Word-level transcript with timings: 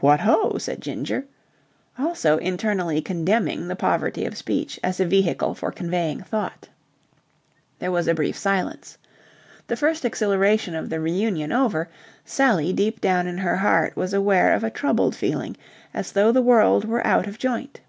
"What 0.00 0.20
ho!" 0.20 0.56
said 0.56 0.80
Ginger, 0.80 1.26
also 1.98 2.38
internally 2.38 3.02
condemning 3.02 3.68
the 3.68 3.76
poverty 3.76 4.24
of 4.24 4.34
speech 4.34 4.80
as 4.82 4.98
a 4.98 5.04
vehicle 5.04 5.52
for 5.54 5.70
conveying 5.70 6.22
thought. 6.22 6.70
There 7.80 7.92
was 7.92 8.08
a 8.08 8.14
brief 8.14 8.34
silence. 8.34 8.96
The 9.66 9.76
first 9.76 10.06
exhilaration 10.06 10.74
of 10.74 10.88
the 10.88 11.00
reunion 11.00 11.52
over, 11.52 11.90
Sally 12.24 12.72
deep 12.72 13.02
down 13.02 13.26
in 13.26 13.36
her 13.36 13.58
heart 13.58 13.94
was 13.94 14.14
aware 14.14 14.54
of 14.54 14.64
a 14.64 14.70
troubled 14.70 15.14
feeling 15.14 15.54
as 15.92 16.12
though 16.12 16.32
the 16.32 16.40
world 16.40 16.86
were 16.86 17.06
out 17.06 17.26
of 17.26 17.38
joint. 17.38 17.82